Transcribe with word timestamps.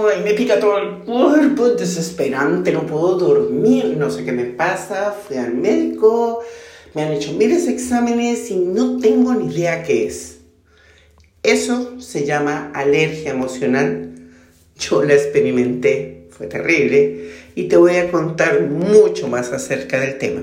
Ay, 0.00 0.22
me 0.22 0.32
pica 0.34 0.60
todo 0.60 0.78
el 0.78 0.98
cuerpo, 0.98 1.70
desesperante, 1.70 2.70
no 2.70 2.86
puedo 2.86 3.18
dormir, 3.18 3.96
no 3.98 4.08
sé 4.12 4.24
qué 4.24 4.30
me 4.30 4.44
pasa. 4.44 5.10
Fui 5.10 5.36
al 5.36 5.54
médico, 5.54 6.40
me 6.94 7.02
han 7.02 7.12
hecho 7.14 7.32
miles 7.32 7.66
de 7.66 7.72
exámenes 7.72 8.48
y 8.48 8.56
no 8.58 8.98
tengo 9.00 9.34
ni 9.34 9.52
idea 9.52 9.82
qué 9.82 10.06
es. 10.06 10.38
Eso 11.42 12.00
se 12.00 12.24
llama 12.24 12.70
alergia 12.76 13.32
emocional. 13.32 14.14
Yo 14.78 15.02
la 15.02 15.14
experimenté, 15.14 16.28
fue 16.30 16.46
terrible 16.46 17.32
y 17.56 17.64
te 17.64 17.76
voy 17.76 17.96
a 17.96 18.08
contar 18.12 18.68
mucho 18.68 19.26
más 19.26 19.52
acerca 19.52 19.98
del 19.98 20.16
tema. 20.18 20.42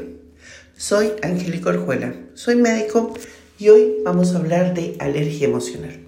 Soy 0.76 1.14
Angélica 1.22 1.70
Orjuela, 1.70 2.14
soy 2.34 2.58
médico 2.58 3.14
y 3.58 3.70
hoy 3.70 4.00
vamos 4.04 4.36
a 4.36 4.40
hablar 4.40 4.74
de 4.74 4.98
alergia 5.00 5.48
emocional. 5.48 6.05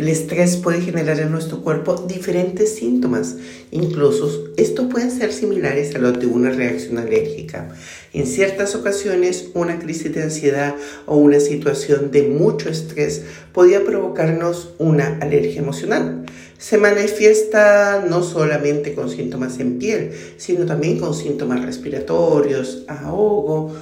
El 0.00 0.08
estrés 0.08 0.56
puede 0.56 0.80
generar 0.80 1.20
en 1.20 1.30
nuestro 1.30 1.60
cuerpo 1.60 1.94
diferentes 2.08 2.74
síntomas. 2.74 3.36
Incluso 3.70 4.48
estos 4.56 4.86
pueden 4.86 5.10
ser 5.10 5.30
similares 5.30 5.94
a 5.94 5.98
los 5.98 6.18
de 6.18 6.24
una 6.24 6.48
reacción 6.48 6.96
alérgica. 6.96 7.68
En 8.14 8.24
ciertas 8.24 8.74
ocasiones, 8.74 9.50
una 9.52 9.78
crisis 9.78 10.14
de 10.14 10.22
ansiedad 10.22 10.74
o 11.04 11.16
una 11.16 11.38
situación 11.38 12.10
de 12.10 12.22
mucho 12.22 12.70
estrés 12.70 13.24
podría 13.52 13.84
provocarnos 13.84 14.70
una 14.78 15.18
alergia 15.18 15.60
emocional. 15.60 16.24
Se 16.56 16.78
manifiesta 16.78 18.02
no 18.08 18.22
solamente 18.22 18.94
con 18.94 19.10
síntomas 19.10 19.60
en 19.60 19.78
piel, 19.78 20.12
sino 20.38 20.64
también 20.64 20.98
con 20.98 21.12
síntomas 21.12 21.62
respiratorios, 21.62 22.84
ahogo, 22.88 23.74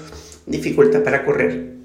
dificultad 0.46 1.04
para 1.04 1.24
correr. 1.24 1.77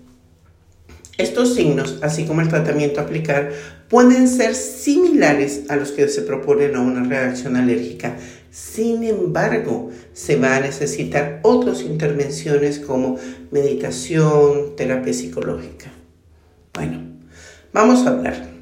Estos 1.18 1.54
signos, 1.54 2.00
así 2.02 2.26
como 2.26 2.42
el 2.42 2.50
tratamiento 2.50 3.00
a 3.00 3.04
aplicar, 3.04 3.52
pueden 3.88 4.28
ser 4.28 4.56
similares 4.56 5.66
a 5.70 5.76
los 5.76 5.92
que 5.92 6.08
se 6.08 6.24
proponen 6.24 6.76
a 6.76 6.82
una 6.82 7.04
reacción 7.04 7.56
alérgica. 7.56 8.18
Sin 8.50 9.04
embargo, 9.04 9.92
se 10.14 10.38
va 10.38 10.56
a 10.56 10.60
necesitar 10.60 11.40
otras 11.44 11.82
intervenciones 11.82 12.80
como 12.80 13.18
meditación, 13.52 14.76
terapia 14.76 15.14
psicológica. 15.14 15.92
Bueno, 16.74 17.02
vamos 17.72 18.06
a 18.08 18.10
hablar. 18.10 18.53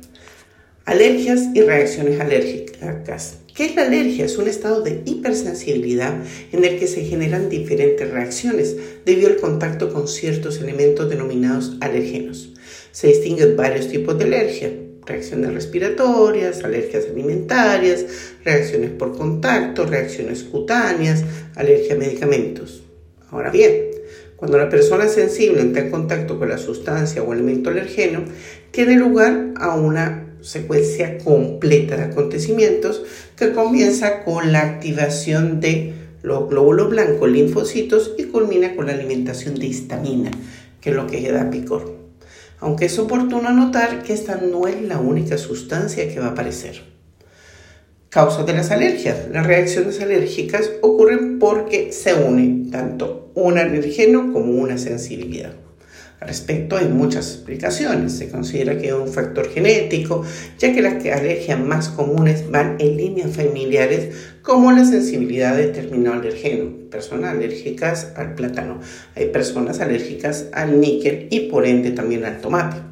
Alergias 0.85 1.49
y 1.53 1.61
reacciones 1.61 2.19
alérgicas. 2.19 3.37
¿Qué 3.53 3.65
es 3.65 3.75
la 3.75 3.83
alergia? 3.83 4.25
Es 4.25 4.37
un 4.39 4.47
estado 4.47 4.81
de 4.81 5.03
hipersensibilidad 5.05 6.15
en 6.51 6.65
el 6.65 6.79
que 6.79 6.87
se 6.87 7.05
generan 7.05 7.49
diferentes 7.49 8.09
reacciones 8.09 8.75
debido 9.05 9.29
al 9.29 9.35
contacto 9.35 9.93
con 9.93 10.07
ciertos 10.07 10.59
elementos 10.59 11.07
denominados 11.07 11.77
alergenos. 11.81 12.53
Se 12.91 13.07
distinguen 13.07 13.55
varios 13.55 13.89
tipos 13.89 14.17
de 14.17 14.25
alergia, 14.25 14.73
reacciones 15.05 15.53
respiratorias, 15.53 16.63
alergias 16.63 17.05
alimentarias, 17.05 18.05
reacciones 18.43 18.89
por 18.89 19.15
contacto, 19.15 19.85
reacciones 19.85 20.43
cutáneas, 20.43 21.23
alergia 21.55 21.93
a 21.93 21.99
medicamentos. 21.99 22.81
Ahora 23.29 23.51
bien, 23.51 23.91
cuando 24.35 24.57
la 24.57 24.69
persona 24.69 25.07
sensible 25.07 25.61
entra 25.61 25.83
en 25.83 25.91
contacto 25.91 26.39
con 26.39 26.49
la 26.49 26.57
sustancia 26.57 27.21
o 27.21 27.31
elemento 27.33 27.69
alergeno, 27.69 28.25
tiene 28.71 28.95
lugar 28.95 29.51
a 29.57 29.75
una 29.75 30.30
secuencia 30.41 31.17
completa 31.19 31.97
de 31.97 32.03
acontecimientos 32.03 33.03
que 33.35 33.51
comienza 33.51 34.23
con 34.23 34.51
la 34.51 34.61
activación 34.61 35.59
de 35.59 35.93
los 36.23 36.49
glóbulos 36.49 36.89
blancos, 36.89 37.29
linfocitos 37.29 38.13
y 38.17 38.25
culmina 38.25 38.75
con 38.75 38.87
la 38.87 38.93
alimentación 38.93 39.55
de 39.55 39.67
histamina, 39.67 40.31
que 40.79 40.91
es 40.91 40.95
lo 40.95 41.07
que 41.07 41.31
da 41.31 41.49
picor. 41.49 41.95
Aunque 42.59 42.85
es 42.85 42.99
oportuno 42.99 43.51
notar 43.51 44.03
que 44.03 44.13
esta 44.13 44.35
no 44.35 44.67
es 44.67 44.81
la 44.81 44.99
única 44.99 45.37
sustancia 45.37 46.07
que 46.07 46.19
va 46.19 46.27
a 46.27 46.31
aparecer. 46.31 46.83
Causas 48.09 48.45
de 48.45 48.53
las 48.53 48.71
alergias. 48.71 49.29
Las 49.31 49.47
reacciones 49.47 50.01
alérgicas 50.01 50.69
ocurren 50.81 51.39
porque 51.39 51.91
se 51.91 52.13
une 52.13 52.69
tanto 52.69 53.31
un 53.35 53.57
alergeno 53.57 54.33
como 54.33 54.51
una 54.61 54.77
sensibilidad. 54.77 55.53
Respecto 56.21 56.77
hay 56.77 56.87
muchas 56.87 57.33
explicaciones. 57.33 58.13
Se 58.13 58.29
considera 58.29 58.77
que 58.77 58.89
es 58.89 58.93
un 58.93 59.07
factor 59.07 59.49
genético, 59.49 60.23
ya 60.59 60.71
que 60.71 60.81
las 60.83 61.03
alergias 61.05 61.59
más 61.59 61.89
comunes 61.89 62.49
van 62.51 62.75
en 62.77 62.95
líneas 62.95 63.35
familiares, 63.35 64.15
como 64.43 64.71
la 64.71 64.85
sensibilidad 64.85 65.55
de 65.55 65.67
determinado 65.67 66.19
alergeno. 66.19 66.69
Personas 66.91 67.31
alérgicas 67.31 68.13
al 68.15 68.35
plátano. 68.35 68.79
Hay 69.15 69.29
personas 69.29 69.79
alérgicas 69.79 70.45
al 70.53 70.79
níquel 70.79 71.27
y 71.31 71.49
por 71.49 71.65
ende 71.65 71.89
también 71.89 72.23
al 72.23 72.39
tomate. 72.39 72.90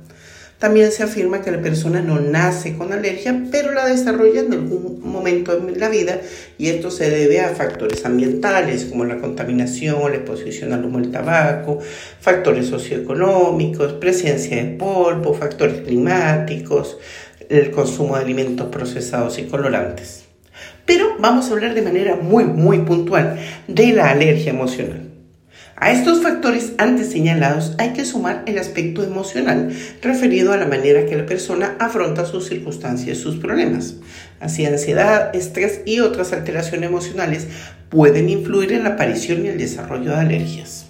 También 0.59 0.91
se 0.91 1.03
afirma 1.03 1.41
que 1.41 1.51
la 1.51 1.61
persona 1.61 2.01
no 2.01 2.19
nace 2.19 2.75
con 2.75 2.91
alergia, 2.91 3.45
pero 3.49 3.71
la 3.71 3.87
desarrolla 3.87 4.41
en 4.41 4.51
algún 4.51 4.99
momento 5.01 5.53
en 5.53 5.79
la 5.79 5.87
vida 5.87 6.19
y 6.57 6.67
esto 6.67 6.91
se 6.91 7.09
debe 7.09 7.39
a 7.39 7.55
factores 7.55 8.05
ambientales 8.05 8.83
como 8.83 9.05
la 9.05 9.19
contaminación, 9.19 10.11
la 10.11 10.17
exposición 10.17 10.73
al 10.73 10.83
humo 10.83 10.99
del 10.99 11.11
tabaco, 11.11 11.79
factores 12.19 12.67
socioeconómicos, 12.67 13.93
presencia 13.93 14.57
de 14.57 14.71
polvo, 14.71 15.33
factores 15.33 15.79
climáticos, 15.81 16.97
el 17.47 17.71
consumo 17.71 18.17
de 18.17 18.23
alimentos 18.23 18.67
procesados 18.67 19.39
y 19.39 19.43
colorantes. 19.43 20.25
Pero 20.85 21.15
vamos 21.19 21.49
a 21.49 21.53
hablar 21.53 21.73
de 21.73 21.83
manera 21.83 22.17
muy, 22.17 22.43
muy 22.43 22.79
puntual 22.79 23.39
de 23.69 23.93
la 23.93 24.09
alergia 24.09 24.49
emocional. 24.49 25.08
A 25.81 25.91
estos 25.91 26.22
factores 26.22 26.73
antes 26.78 27.09
señalados 27.09 27.73
hay 27.78 27.94
que 27.94 28.03
sumar 28.03 28.44
el 28.47 28.57
aspecto 28.57 29.01
emocional 29.01 29.72
referido 30.01 30.51
a 30.51 30.57
la 30.57 30.67
manera 30.67 31.06
que 31.06 31.16
la 31.16 31.25
persona 31.25 31.78
afronta 31.79 32.25
sus 32.25 32.50
circunstancias 32.50 33.17
sus 33.17 33.38
problemas. 33.38 33.95
Así 34.41 34.66
ansiedad, 34.66 35.34
estrés 35.34 35.81
y 35.85 36.01
otras 36.01 36.34
alteraciones 36.34 36.89
emocionales 36.89 37.47
pueden 37.88 38.29
influir 38.29 38.73
en 38.73 38.84
la 38.84 38.91
aparición 38.91 39.45
y 39.45 39.47
el 39.47 39.57
desarrollo 39.57 40.12
de 40.12 40.18
alergias. 40.18 40.85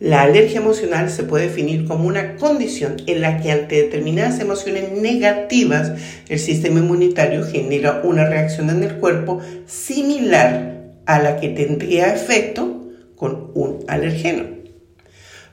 La 0.00 0.22
alergia 0.22 0.58
emocional 0.60 1.10
se 1.10 1.22
puede 1.22 1.48
definir 1.48 1.84
como 1.84 2.08
una 2.08 2.36
condición 2.36 2.96
en 3.06 3.20
la 3.20 3.40
que 3.42 3.52
ante 3.52 3.76
determinadas 3.76 4.40
emociones 4.40 4.92
negativas 4.92 5.92
el 6.30 6.38
sistema 6.38 6.80
inmunitario 6.80 7.44
genera 7.44 8.00
una 8.02 8.24
reacción 8.24 8.70
en 8.70 8.82
el 8.82 8.94
cuerpo 8.94 9.40
similar 9.66 10.80
a 11.04 11.18
la 11.20 11.36
que 11.36 11.50
tendría 11.50 12.14
efecto 12.14 12.81
con 13.22 13.52
un 13.54 13.84
alergeno. 13.86 14.42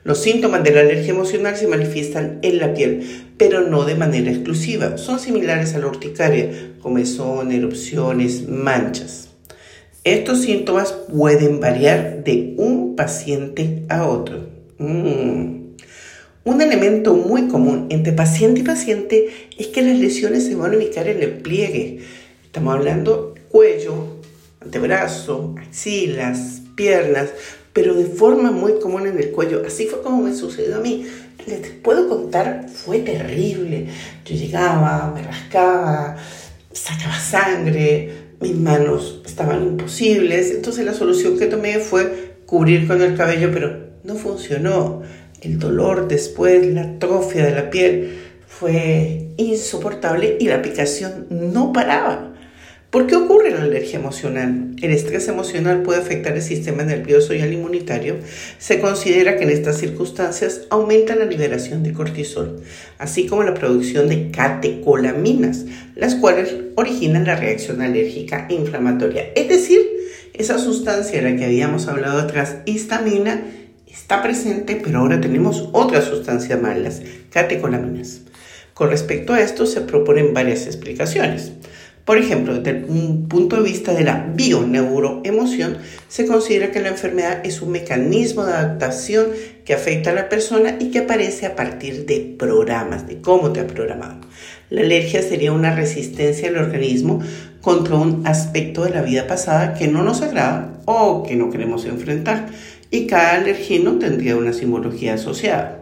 Los 0.04 0.24
síntomas 0.24 0.64
de 0.64 0.72
la 0.72 0.80
alergia 0.80 1.14
emocional 1.14 1.56
se 1.56 1.68
manifiestan 1.68 2.40
en 2.42 2.58
la 2.58 2.74
piel, 2.74 3.28
pero 3.38 3.62
no 3.62 3.86
de 3.86 3.94
manera 3.94 4.32
exclusiva. 4.32 4.98
Son 4.98 5.20
similares 5.20 5.76
a 5.76 5.78
la 5.78 5.86
urticaria, 5.86 6.50
comezón, 6.82 7.52
erupciones, 7.52 8.50
manchas. 8.50 9.30
Estos 10.04 10.42
síntomas 10.42 10.94
pueden 10.94 11.60
variar 11.60 12.24
de 12.24 12.56
un 12.58 12.96
paciente 12.96 13.84
a 13.88 14.08
otro. 14.08 14.50
Mm. 14.80 15.76
Un 16.46 16.62
elemento 16.64 17.14
muy 17.14 17.50
común 17.50 17.86
entre 17.92 18.14
paciente 18.14 18.62
y 18.62 18.64
paciente 18.64 19.30
es 19.60 19.68
que 19.68 19.84
las 19.84 20.00
lesiones 20.00 20.44
se 20.44 20.56
van 20.56 20.74
a 20.74 20.78
ubicar 20.78 21.08
en 21.08 21.22
el 21.22 21.34
pliegue. 21.34 22.00
Estamos 22.46 22.74
hablando 22.74 23.36
cuello, 23.50 23.94
antebrazo, 24.60 25.54
axilas, 25.60 26.64
piernas, 26.80 27.30
pero 27.74 27.94
de 27.94 28.06
forma 28.06 28.52
muy 28.52 28.80
común 28.80 29.08
en 29.08 29.18
el 29.18 29.32
cuello. 29.32 29.64
Así 29.66 29.88
fue 29.88 30.02
como 30.02 30.24
me 30.24 30.34
sucedió 30.34 30.78
a 30.78 30.80
mí. 30.80 31.06
Les 31.48 31.70
puedo 31.70 32.08
contar, 32.10 32.68
fue 32.70 33.00
terrible. 33.00 33.88
Yo 34.26 34.36
llegaba, 34.36 35.12
me 35.14 35.24
rascaba, 35.24 36.18
sacaba 36.72 37.20
sangre, 37.20 38.12
mis 38.42 38.56
manos 38.56 39.22
estaban 39.26 39.64
imposibles. 39.64 40.52
Entonces 40.52 40.86
la 40.86 40.94
solución 40.94 41.38
que 41.38 41.46
tomé 41.46 41.80
fue 41.80 42.36
cubrir 42.46 42.88
con 42.88 43.02
el 43.02 43.16
cabello, 43.16 43.52
pero 43.54 43.90
no 44.04 44.16
funcionó. 44.16 45.02
El 45.42 45.60
dolor 45.60 46.08
después, 46.08 46.66
la 46.74 46.82
atrofia 46.82 47.46
de 47.46 47.52
la 47.52 47.70
piel 47.70 48.18
fue 48.46 49.30
insoportable 49.38 50.38
y 50.40 50.48
la 50.48 50.62
picación 50.62 51.28
no 51.30 51.72
paraba. 51.72 52.34
¿Por 52.90 53.06
qué 53.06 53.16
ocurre 53.16 53.52
la 53.52 53.62
alergia 53.62 54.00
emocional? 54.00 54.72
El 54.82 54.90
estrés 54.90 55.28
emocional 55.28 55.84
puede 55.84 56.00
afectar 56.00 56.36
el 56.36 56.42
sistema 56.42 56.82
nervioso 56.82 57.36
y 57.36 57.40
el 57.40 57.54
inmunitario. 57.54 58.16
Se 58.58 58.80
considera 58.80 59.38
que 59.38 59.44
en 59.44 59.52
estas 59.52 59.78
circunstancias 59.78 60.62
aumenta 60.72 61.16
la 61.16 61.26
liberación 61.26 61.84
de 61.84 61.94
cortisol, 61.94 62.64
así 62.98 63.28
como 63.28 63.44
la 63.44 63.54
producción 63.54 64.10
de 64.10 64.32
catecolaminas, 64.32 65.66
las 65.96 66.16
cuales 66.16 66.56
originan 66.74 67.26
la 67.26 67.36
reacción 67.36 67.84
alérgica 67.84 68.48
e 68.50 68.56
inflamatoria. 68.56 69.34
Es 69.36 69.50
decir, 69.50 69.82
esa 70.34 70.58
sustancia 70.58 71.22
de 71.22 71.30
la 71.30 71.38
que 71.38 71.46
habíamos 71.46 71.88
hablado 71.88 72.18
atrás, 72.18 72.56
histamina, 72.66 73.44
está 73.86 74.24
presente, 74.24 74.82
pero 74.84 74.98
ahora 74.98 75.22
tenemos 75.22 75.70
otras 75.74 76.06
sustancias 76.06 76.60
malas, 76.60 77.04
catecolaminas. 77.30 78.22
Con 78.74 78.90
respecto 78.90 79.34
a 79.34 79.42
esto 79.42 79.68
se 79.68 79.82
proponen 79.82 80.34
varias 80.34 80.66
explicaciones. 80.66 81.52
Por 82.10 82.18
ejemplo, 82.18 82.60
desde 82.60 82.86
un 82.86 83.28
punto 83.28 83.58
de 83.58 83.70
vista 83.70 83.94
de 83.94 84.04
la 84.04 84.32
bioneuroemoción, 84.34 85.78
se 86.08 86.26
considera 86.26 86.72
que 86.72 86.80
la 86.80 86.88
enfermedad 86.88 87.46
es 87.46 87.62
un 87.62 87.70
mecanismo 87.70 88.44
de 88.44 88.54
adaptación 88.54 89.28
que 89.64 89.76
afecta 89.76 90.10
a 90.10 90.14
la 90.14 90.28
persona 90.28 90.76
y 90.80 90.90
que 90.90 90.98
aparece 90.98 91.46
a 91.46 91.56
partir 91.56 92.08
de 92.08 92.36
programas, 92.40 93.06
de 93.08 93.22
cómo 93.22 93.54
te 93.54 93.60
ha 93.60 93.68
programado. 93.68 94.22
La 94.72 94.82
alergia 94.82 95.22
sería 95.22 95.52
una 95.52 95.76
resistencia 95.76 96.48
del 96.48 96.58
organismo 96.58 97.22
contra 97.62 97.98
un 97.98 98.26
aspecto 98.26 98.86
de 98.86 98.90
la 98.90 99.04
vida 99.04 99.28
pasada 99.28 99.76
que 99.76 99.88
no 99.88 100.02
nos 100.02 100.24
agrada 100.24 100.82
o 100.86 101.22
que 101.22 101.36
no 101.36 101.52
queremos 101.52 101.86
enfrentar, 101.86 102.48
y 102.90 103.06
cada 103.06 103.36
alergeno 103.36 104.00
tendría 104.00 104.36
una 104.36 104.54
simbología 104.54 105.14
asociada 105.14 105.79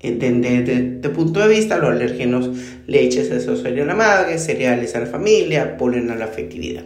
entender 0.00 0.64
desde 0.64 0.94
este 0.96 1.08
punto 1.10 1.40
de 1.40 1.48
vista 1.48 1.78
los 1.78 1.90
alérgenos, 1.90 2.50
leches 2.86 3.30
a 3.30 3.68
la 3.70 3.94
madre, 3.94 4.38
cereales 4.38 4.94
a 4.94 5.00
la 5.00 5.06
familia, 5.06 5.76
polen 5.76 6.10
a 6.10 6.16
la 6.16 6.26
afectividad. 6.26 6.84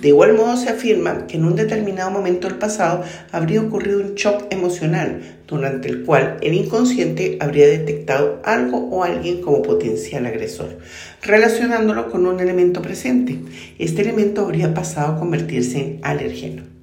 De 0.00 0.08
igual 0.08 0.34
modo 0.34 0.56
se 0.56 0.68
afirma 0.68 1.26
que 1.26 1.36
en 1.36 1.44
un 1.44 1.56
determinado 1.56 2.10
momento 2.10 2.48
del 2.48 2.58
pasado 2.58 3.04
habría 3.32 3.62
ocurrido 3.62 4.00
un 4.00 4.14
shock 4.14 4.46
emocional 4.50 5.22
durante 5.46 5.88
el 5.88 6.02
cual 6.02 6.36
el 6.42 6.52
inconsciente 6.52 7.38
habría 7.40 7.68
detectado 7.68 8.40
algo 8.44 8.88
o 8.90 9.04
alguien 9.04 9.40
como 9.40 9.62
potencial 9.62 10.26
agresor, 10.26 10.78
relacionándolo 11.22 12.10
con 12.10 12.26
un 12.26 12.40
elemento 12.40 12.82
presente. 12.82 13.38
Este 13.78 14.02
elemento 14.02 14.42
habría 14.42 14.74
pasado 14.74 15.14
a 15.14 15.18
convertirse 15.18 15.78
en 15.78 16.00
alergeno. 16.02 16.73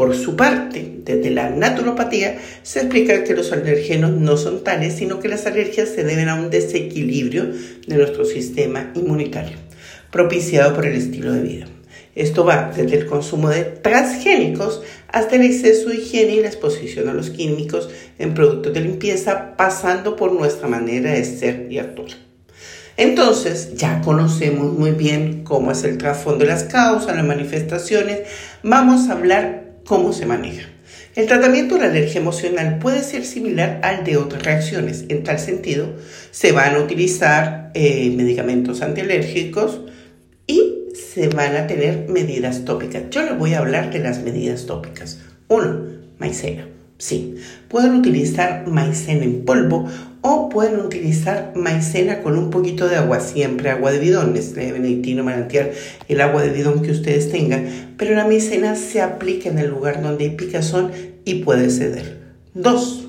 Por 0.00 0.16
su 0.16 0.34
parte, 0.34 0.94
desde 1.04 1.28
la 1.28 1.50
naturopatía 1.50 2.38
se 2.62 2.78
explica 2.78 3.22
que 3.22 3.34
los 3.34 3.52
alergenos 3.52 4.12
no 4.12 4.38
son 4.38 4.64
tales, 4.64 4.94
sino 4.94 5.20
que 5.20 5.28
las 5.28 5.44
alergias 5.44 5.90
se 5.90 6.04
deben 6.04 6.30
a 6.30 6.36
un 6.36 6.48
desequilibrio 6.48 7.52
de 7.86 7.96
nuestro 7.96 8.24
sistema 8.24 8.92
inmunitario, 8.94 9.58
propiciado 10.10 10.72
por 10.72 10.86
el 10.86 10.96
estilo 10.96 11.34
de 11.34 11.42
vida. 11.42 11.66
Esto 12.14 12.46
va 12.46 12.72
desde 12.74 12.96
el 12.96 13.04
consumo 13.04 13.50
de 13.50 13.64
transgénicos 13.64 14.80
hasta 15.08 15.36
el 15.36 15.42
exceso 15.42 15.90
de 15.90 15.96
higiene 15.96 16.36
y 16.36 16.40
la 16.40 16.48
exposición 16.48 17.10
a 17.10 17.12
los 17.12 17.28
químicos 17.28 17.90
en 18.18 18.32
productos 18.32 18.72
de 18.72 18.80
limpieza, 18.80 19.54
pasando 19.58 20.16
por 20.16 20.32
nuestra 20.32 20.66
manera 20.66 21.12
de 21.12 21.24
ser 21.26 21.66
y 21.70 21.76
actuar. 21.76 22.12
Entonces, 22.96 23.74
ya 23.74 24.00
conocemos 24.00 24.72
muy 24.72 24.92
bien 24.92 25.44
cómo 25.44 25.72
es 25.72 25.84
el 25.84 25.98
trasfondo 25.98 26.46
de 26.46 26.52
las 26.52 26.64
causas, 26.64 27.14
las 27.14 27.26
manifestaciones. 27.26 28.20
Vamos 28.62 29.10
a 29.10 29.12
hablar 29.12 29.69
cómo 29.90 30.12
se 30.12 30.24
maneja. 30.24 30.68
El 31.16 31.26
tratamiento 31.26 31.74
de 31.74 31.80
la 31.80 31.88
alergia 31.88 32.20
emocional 32.20 32.78
puede 32.78 33.02
ser 33.02 33.24
similar 33.24 33.80
al 33.82 34.04
de 34.04 34.18
otras 34.18 34.44
reacciones. 34.44 35.06
En 35.08 35.24
tal 35.24 35.40
sentido, 35.40 35.96
se 36.30 36.52
van 36.52 36.76
a 36.76 36.78
utilizar 36.78 37.72
eh, 37.74 38.14
medicamentos 38.16 38.82
antialérgicos 38.82 39.80
y 40.46 40.74
se 40.94 41.26
van 41.26 41.56
a 41.56 41.66
tener 41.66 42.06
medidas 42.08 42.64
tópicas. 42.64 43.02
Yo 43.10 43.24
les 43.24 43.36
voy 43.36 43.54
a 43.54 43.58
hablar 43.58 43.92
de 43.92 43.98
las 43.98 44.22
medidas 44.22 44.66
tópicas. 44.66 45.18
Uno, 45.48 45.86
maicena. 46.20 46.68
Sí, 46.98 47.34
pueden 47.66 47.96
utilizar 47.96 48.68
maicena 48.68 49.24
en 49.24 49.44
polvo 49.44 49.88
o 50.22 50.48
pueden 50.48 50.80
utilizar 50.80 51.52
maicena 51.56 52.20
con 52.20 52.36
un 52.36 52.50
poquito 52.50 52.88
de 52.88 52.96
agua, 52.96 53.20
siempre 53.20 53.70
agua 53.70 53.92
de 53.92 53.98
bidón, 53.98 54.36
este 54.36 54.72
benedictino, 54.72 55.24
manantial, 55.24 55.70
el 56.08 56.20
agua 56.20 56.42
de 56.42 56.50
bidón 56.50 56.82
que 56.82 56.90
ustedes 56.90 57.30
tengan, 57.30 57.94
pero 57.96 58.14
la 58.14 58.26
maicena 58.26 58.76
se 58.76 59.00
aplica 59.00 59.48
en 59.48 59.58
el 59.58 59.70
lugar 59.70 60.02
donde 60.02 60.24
hay 60.24 60.30
picazón 60.30 60.92
y 61.24 61.36
puede 61.36 61.70
ceder. 61.70 62.18
Dos, 62.52 63.08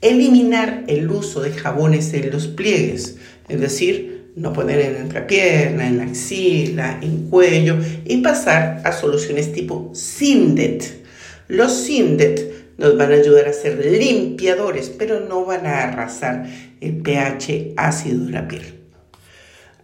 eliminar 0.00 0.84
el 0.88 1.10
uso 1.10 1.42
de 1.42 1.52
jabones 1.52 2.12
en 2.14 2.30
los 2.30 2.48
pliegues, 2.48 3.16
es 3.48 3.60
decir, 3.60 4.32
no 4.34 4.52
poner 4.52 4.80
en 4.80 5.12
la 5.12 5.26
pierna, 5.26 5.88
en 5.88 5.98
la 5.98 6.04
axila, 6.04 6.98
en 7.02 7.28
cuello 7.28 7.76
y 8.04 8.18
pasar 8.18 8.80
a 8.84 8.92
soluciones 8.92 9.52
tipo 9.52 9.90
Sindet. 9.94 11.02
Los 11.48 11.72
Sindet 11.72 12.57
nos 12.78 12.96
van 12.96 13.12
a 13.12 13.16
ayudar 13.16 13.48
a 13.48 13.52
ser 13.52 13.84
limpiadores, 13.84 14.88
pero 14.88 15.20
no 15.20 15.44
van 15.44 15.66
a 15.66 15.82
arrasar 15.82 16.46
el 16.80 16.96
pH 17.02 17.74
ácido 17.76 18.24
de 18.24 18.32
la 18.32 18.48
piel. 18.48 18.74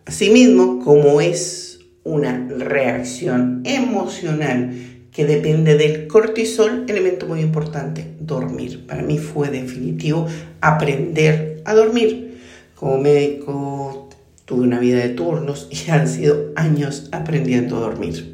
Asimismo, 0.06 0.82
como 0.82 1.20
es 1.20 1.81
una 2.05 2.49
reacción 2.49 3.62
emocional 3.64 4.73
que 5.11 5.25
depende 5.25 5.76
del 5.76 6.06
cortisol, 6.06 6.85
elemento 6.88 7.26
muy 7.26 7.41
importante, 7.41 8.14
dormir. 8.20 8.87
Para 8.87 9.02
mí 9.02 9.19
fue 9.19 9.49
definitivo 9.49 10.26
aprender 10.61 11.62
a 11.64 11.75
dormir. 11.75 12.38
Como 12.75 12.99
médico 12.99 14.08
tuve 14.44 14.62
una 14.62 14.79
vida 14.79 14.99
de 14.99 15.11
turnos 15.11 15.69
y 15.70 15.91
han 15.91 16.08
sido 16.08 16.52
años 16.56 17.08
aprendiendo 17.12 17.76
a 17.76 17.81
dormir. 17.81 18.34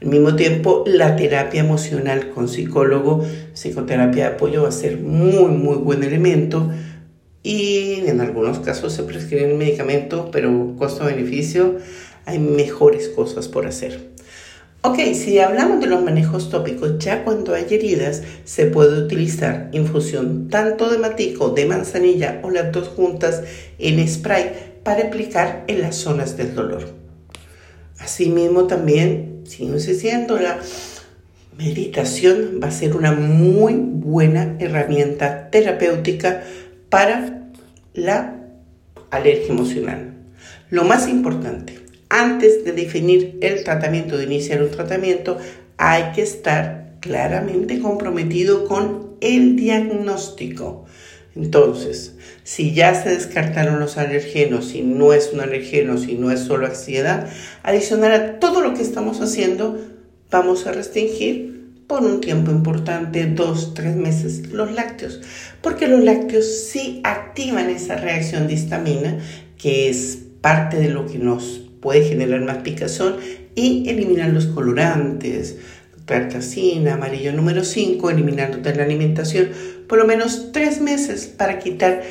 Al 0.00 0.08
mismo 0.08 0.36
tiempo, 0.36 0.84
la 0.86 1.16
terapia 1.16 1.60
emocional 1.60 2.30
con 2.30 2.48
psicólogo, 2.48 3.24
psicoterapia 3.52 4.28
de 4.28 4.34
apoyo 4.34 4.62
va 4.62 4.68
a 4.68 4.72
ser 4.72 4.98
muy, 4.98 5.50
muy 5.50 5.76
buen 5.76 6.04
elemento 6.04 6.70
y 7.42 8.02
en 8.06 8.20
algunos 8.20 8.60
casos 8.60 8.92
se 8.92 9.02
prescriben 9.02 9.58
medicamentos, 9.58 10.28
pero 10.30 10.74
costo-beneficio 10.78 11.78
hay 12.26 12.38
mejores 12.38 13.08
cosas 13.08 13.48
por 13.48 13.66
hacer. 13.66 14.18
Ok, 14.82 14.98
si 15.14 15.40
hablamos 15.40 15.80
de 15.80 15.88
los 15.88 16.04
manejos 16.04 16.50
tópicos, 16.50 16.98
ya 17.00 17.24
cuando 17.24 17.52
hay 17.52 17.66
heridas 17.68 18.22
se 18.44 18.66
puede 18.66 19.02
utilizar 19.02 19.68
infusión 19.72 20.48
tanto 20.48 20.88
de 20.88 20.98
matico, 20.98 21.50
de 21.50 21.66
manzanilla 21.66 22.40
o 22.44 22.50
las 22.50 22.70
dos 22.70 22.86
juntas 22.86 23.42
en 23.80 24.06
spray 24.06 24.78
para 24.84 25.08
aplicar 25.08 25.64
en 25.66 25.80
las 25.80 25.96
zonas 25.96 26.36
del 26.36 26.54
dolor. 26.54 26.84
Asimismo 27.98 28.68
también 28.68 29.37
siguen 29.48 29.80
siendo 29.80 30.38
la 30.38 30.58
meditación 31.56 32.60
va 32.62 32.68
a 32.68 32.70
ser 32.70 32.96
una 32.96 33.12
muy 33.12 33.74
buena 33.74 34.56
herramienta 34.60 35.50
terapéutica 35.50 36.44
para 36.88 37.50
la 37.94 38.36
alergia 39.10 39.52
emocional. 39.52 40.14
Lo 40.70 40.84
más 40.84 41.08
importante, 41.08 41.80
antes 42.08 42.64
de 42.64 42.72
definir 42.72 43.38
el 43.42 43.64
tratamiento, 43.64 44.16
de 44.16 44.24
iniciar 44.24 44.62
un 44.62 44.70
tratamiento, 44.70 45.38
hay 45.76 46.12
que 46.14 46.22
estar 46.22 46.94
claramente 47.00 47.80
comprometido 47.80 48.66
con 48.66 49.16
el 49.20 49.56
diagnóstico. 49.56 50.86
Entonces, 51.38 52.16
si 52.42 52.74
ya 52.74 53.00
se 53.00 53.10
descartaron 53.10 53.78
los 53.78 53.96
alergenos, 53.96 54.70
si 54.70 54.82
no 54.82 55.12
es 55.12 55.30
un 55.32 55.40
alergeno, 55.40 55.96
si 55.96 56.14
no 56.14 56.32
es 56.32 56.40
solo 56.40 56.66
ansiedad, 56.66 57.28
adicional 57.62 58.12
a 58.12 58.40
todo 58.40 58.60
lo 58.60 58.74
que 58.74 58.82
estamos 58.82 59.20
haciendo, 59.20 59.78
vamos 60.32 60.66
a 60.66 60.72
restringir 60.72 61.58
por 61.86 62.02
un 62.02 62.20
tiempo 62.20 62.50
importante, 62.50 63.24
dos, 63.26 63.72
tres 63.72 63.94
meses, 63.94 64.50
los 64.50 64.72
lácteos, 64.72 65.20
porque 65.62 65.86
los 65.86 66.02
lácteos 66.02 66.44
sí 66.44 67.00
activan 67.04 67.70
esa 67.70 67.94
reacción 67.94 68.48
de 68.48 68.54
histamina, 68.54 69.18
que 69.56 69.88
es 69.88 70.18
parte 70.40 70.76
de 70.78 70.90
lo 70.90 71.06
que 71.06 71.18
nos 71.18 71.62
puede 71.80 72.02
generar 72.02 72.40
más 72.40 72.58
picazón, 72.58 73.16
y 73.54 73.88
eliminan 73.88 74.34
los 74.34 74.46
colorantes, 74.46 75.56
tartacina, 76.08 76.94
amarillo 76.94 77.32
número 77.32 77.62
5, 77.62 78.10
eliminando 78.10 78.58
de 78.58 78.74
la 78.74 78.82
alimentación 78.82 79.50
por 79.86 79.98
lo 79.98 80.06
menos 80.06 80.50
tres 80.52 80.80
meses 80.80 81.26
para 81.26 81.60
quitar 81.60 82.02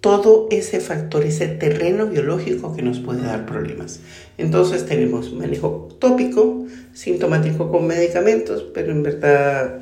todo 0.00 0.48
ese 0.50 0.80
factor, 0.80 1.24
ese 1.24 1.46
terreno 1.46 2.06
biológico 2.06 2.76
que 2.76 2.82
nos 2.82 2.98
puede 2.98 3.22
dar 3.22 3.46
problemas. 3.46 4.00
Entonces 4.36 4.84
tenemos 4.84 5.32
manejo 5.32 5.88
tópico, 5.98 6.66
sintomático 6.92 7.70
con 7.70 7.86
medicamentos, 7.86 8.66
pero 8.74 8.92
en 8.92 9.02
verdad 9.02 9.80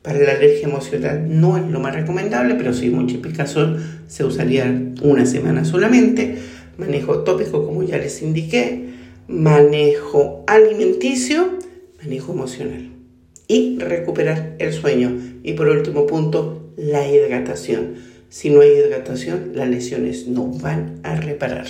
para 0.00 0.18
la 0.18 0.32
alergia 0.32 0.66
emocional 0.66 1.26
no 1.28 1.58
es 1.58 1.70
lo 1.70 1.78
más 1.78 1.94
recomendable, 1.94 2.54
pero 2.54 2.72
si 2.72 2.88
multiplicazol 2.88 3.78
se 4.06 4.24
usaría 4.24 4.64
una 5.02 5.26
semana 5.26 5.66
solamente. 5.66 6.38
Manejo 6.78 7.18
tópico, 7.18 7.66
como 7.66 7.82
ya 7.82 7.98
les 7.98 8.22
indiqué, 8.22 8.88
manejo 9.28 10.42
alimenticio, 10.46 11.58
manejo 12.02 12.32
emocional 12.32 12.89
y 13.50 13.80
recuperar 13.80 14.54
el 14.60 14.72
sueño. 14.72 15.10
Y 15.42 15.54
por 15.54 15.66
último 15.66 16.06
punto, 16.06 16.72
la 16.76 17.08
hidratación. 17.08 17.96
Si 18.28 18.48
no 18.48 18.60
hay 18.60 18.68
hidratación, 18.68 19.50
las 19.56 19.68
lesiones 19.68 20.28
no 20.28 20.46
van 20.46 21.00
a 21.02 21.16
reparar. 21.16 21.66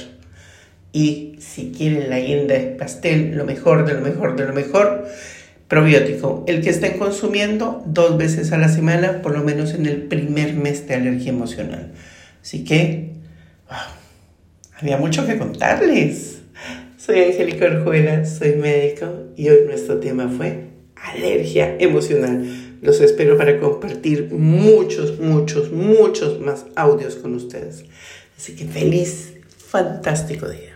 Y 0.92 1.37
si 1.38 1.72
quieren 1.72 2.10
la 2.10 2.20
guinda 2.20 2.52
de 2.52 2.66
pastel, 2.66 3.34
lo 3.34 3.46
mejor 3.46 3.87
de 3.87 3.94
lo 3.94 4.02
mejor 4.02 4.37
de 4.37 4.44
lo 4.44 4.52
mejor, 4.52 5.06
probiótico. 5.68 6.44
El 6.46 6.60
que 6.60 6.68
estén 6.68 6.99
consumiendo 6.99 7.82
dos 7.87 8.18
veces 8.18 8.52
a 8.52 8.58
la 8.58 8.68
semana, 8.68 9.22
por 9.22 9.32
lo 9.32 9.42
menos 9.42 9.72
en 9.72 9.87
el 9.87 10.02
primer 10.02 10.52
mes 10.52 10.87
de 10.87 10.96
alergia 10.96 11.30
emocional. 11.30 11.92
Así 12.42 12.62
que, 12.62 13.12
había 14.78 14.99
mucho 14.99 15.26
que 15.26 15.38
contarles. 15.38 16.42
Soy 16.99 17.20
Angélica 17.20 17.64
Orjuela, 17.64 18.26
soy 18.26 18.56
médico 18.56 19.06
y 19.34 19.49
hoy 19.49 19.60
nuestro 19.66 19.99
tema 19.99 20.28
fue 20.28 20.70
alergia 21.02 21.76
emocional. 21.78 22.78
Los 22.83 23.00
espero 23.00 23.37
para 23.37 23.59
compartir 23.59 24.30
muchos, 24.33 25.19
muchos, 25.19 25.71
muchos 25.71 26.40
más 26.40 26.66
audios 26.76 27.16
con 27.16 27.35
ustedes. 27.35 27.85
Así 28.37 28.57
que 28.57 28.64
feliz, 28.64 29.35
fantástico 29.57 30.49
día. 30.49 30.70